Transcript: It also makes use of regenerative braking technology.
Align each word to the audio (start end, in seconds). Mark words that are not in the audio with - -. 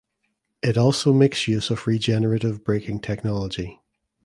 It 0.63 0.79
also 0.79 1.13
makes 1.13 1.47
use 1.47 1.69
of 1.69 1.85
regenerative 1.85 2.63
braking 2.63 3.01
technology. 3.01 3.81